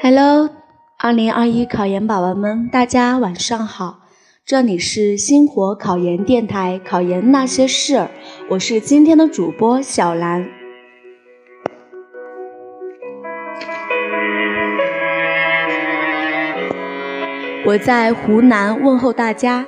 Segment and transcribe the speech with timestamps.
[0.00, 0.48] Hello，
[0.96, 3.98] 二零二一考研宝宝们，大家晚上好！
[4.46, 8.04] 这里是星火考研电台《考研那些事儿》，
[8.50, 10.48] 我是今天的主播小兰。
[17.66, 19.66] 我在湖南问候大家。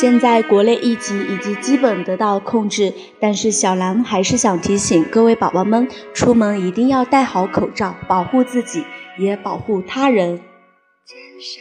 [0.00, 8.84] 现在国内疫情已经基本得到控制，但是小兰还是想提醒各位宝宝们，出门一定要戴好口罩，保护自己，
[9.18, 10.40] 也保护他人。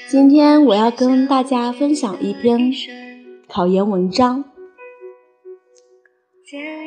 [0.08, 2.72] 今天我要跟大家分享一篇
[3.48, 4.44] 考研文章。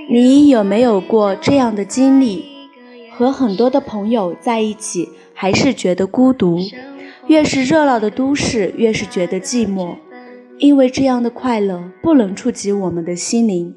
[0.08, 2.44] 你有没有过这样的经历？
[3.10, 6.60] 和很多的朋友在一起，还是觉得孤独？
[7.26, 9.96] 越是热闹的都市，越是觉得寂寞。
[10.60, 13.74] 因为这样的快乐不能触及我们的心灵，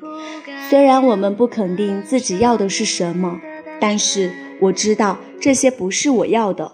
[0.70, 3.40] 虽然我们不肯定自己要的是什么，
[3.80, 6.73] 但是我知道这些不是我要的，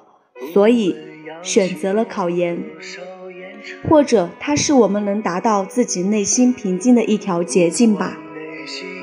[0.52, 0.96] 所以
[1.44, 2.64] 选择了考研，
[3.88, 8.18] 或者它是我们能达到自己内心平静的一条捷径吧。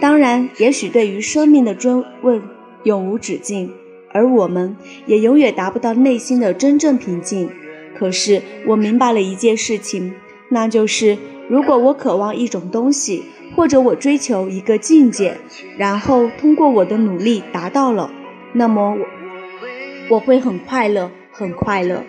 [0.00, 2.42] 当然，也许对于生命的追问
[2.82, 3.72] 永无止境，
[4.12, 4.76] 而我们
[5.06, 7.48] 也永远达不到内心的真正平静。
[7.96, 10.12] 可是我明白了一件事情。
[10.48, 13.25] 那就是，如果我渴望一种东西，
[13.56, 15.38] 或者我追求一个境界，
[15.77, 18.11] 然后通过我的努力达到了，
[18.53, 22.05] 那么我我会很快乐，很快乐。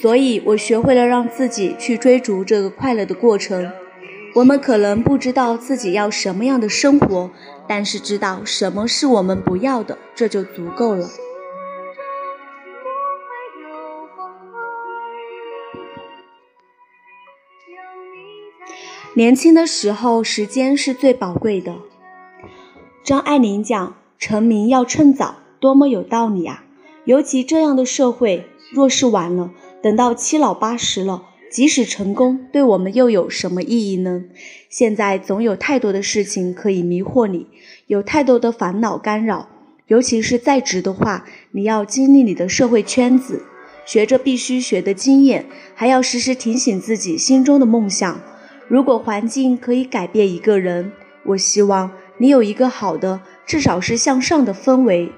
[0.00, 3.70] 所以我学会了让自己去追逐这个快乐的过程。
[4.34, 7.30] 我们可能不知道自己要什么样的生活，
[7.66, 11.08] 但是知道什么是我们不要的，这就足够了。
[19.16, 21.76] 年轻的时候，时间是最宝贵的。
[23.02, 26.66] 张爱玲讲：“成名要趁早”，多么有道理啊！
[27.06, 34.24] 尤其这样的社会，若是晚了，等到七老八十了，即使成功，对我们又有什么意义呢？
[34.68, 37.46] 现在总有太多的事情可以迷惑你，
[37.86, 39.48] 有太多的烦恼干扰。
[39.86, 43.46] 尤其是在职的话，你要经历你的社会圈子，
[43.86, 48.20] 学着必须学的经验，还要时时提醒自己心中的梦想。
[48.68, 50.90] 如果环境可以改变一个人，
[51.24, 55.12] 我希望你有一个好的，至少是向上的氛围。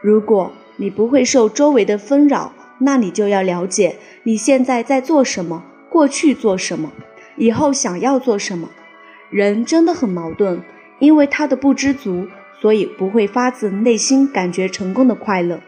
[0.00, 6.90] 如果你不会受周围的纷扰，那你就要了解你现在在做什么，过去做什么，
[7.36, 8.68] 以后想要做什么。
[9.30, 10.60] 人真的很矛盾，
[10.98, 12.26] 因为他的不知足，
[12.60, 15.60] 所以不会发自内心感觉成功的快乐。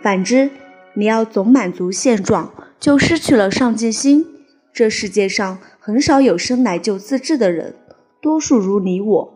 [0.00, 0.50] 反之，
[0.94, 4.24] 你要总满足现状，就失去了上进心。
[4.72, 5.58] 这世界上。
[5.88, 7.74] 很少有生来就自制的人，
[8.20, 9.34] 多数如你我。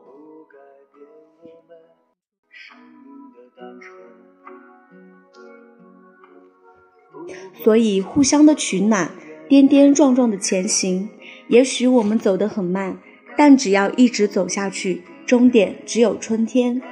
[7.64, 9.12] 所以互相的取暖，
[9.48, 11.08] 颠颠撞撞的前行。
[11.48, 12.98] 也许我们走得很慢，
[13.34, 16.82] 但只要一直走下去，终点只有春天。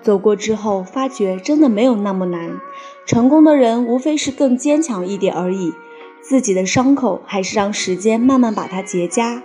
[0.00, 2.58] 走过之后，发觉真的没有那么难。
[3.04, 5.74] 成功的人无非是更坚强一点而已。
[6.28, 9.40] 自己的伤口，还是让时间慢慢把它结痂。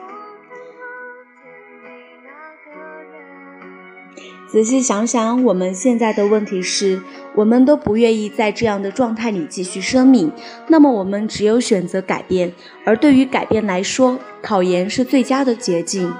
[4.51, 7.01] 仔细想想，我们现在的问题是，
[7.35, 10.29] 我们都不愿意在这样的状态里继续生命。
[10.67, 12.51] 那么，我们只有选择改变。
[12.83, 16.13] 而对于改变来说，考研是最佳的捷径。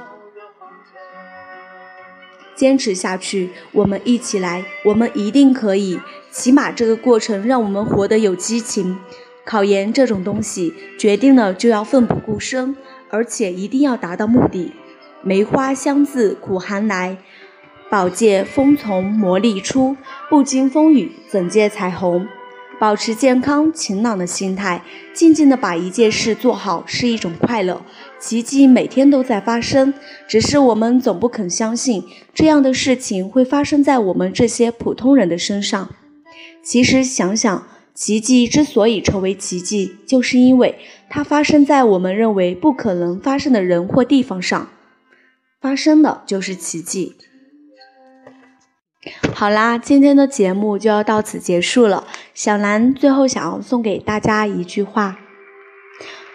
[2.56, 6.00] 坚持下去，我们一起来，我们一定可以。
[6.32, 8.98] 起码这个过程让我们活得有激情。
[9.46, 12.76] 考研这种东西，决定了就要奋不顾身，
[13.10, 14.72] 而且一定要达到目的。
[15.22, 17.18] 梅花香自苦寒来，
[17.90, 19.98] 宝剑锋从磨砺出。
[20.30, 22.28] 不经风雨怎见彩虹？
[22.80, 24.82] 保持健康晴朗的心态，
[25.14, 27.82] 静静的把一件事做好是一种快乐。
[28.20, 29.94] 奇迹每天都在发生，
[30.28, 32.04] 只是我们总不肯相信
[32.34, 35.90] 这样的事情会发生在我们这些普通人的身上。
[36.64, 37.68] 其实想想。
[37.94, 40.80] 奇迹之所以成为奇迹，就是因为
[41.10, 44.70] 它发生在我们认为不可能发生的人或地方上，
[45.62, 47.16] 发生的就是奇迹。
[49.34, 52.08] 好啦，今天的节目就要到此结束了。
[52.34, 55.20] 小兰最后想要送给大家一句话：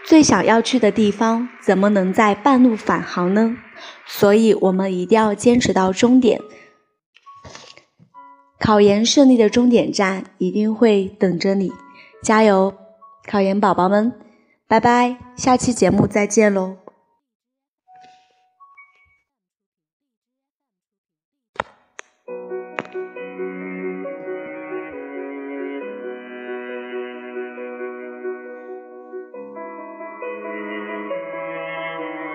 [0.07, 3.57] 最想要去的地方，怎么能在半路返航呢？
[4.07, 6.41] 所以，我们一定要坚持到终点。
[8.59, 11.73] 考研顺利的终点站一定会等着你，
[12.23, 12.75] 加油，
[13.27, 14.13] 考研宝宝们，
[14.67, 16.88] 拜拜，下期节目再见喽。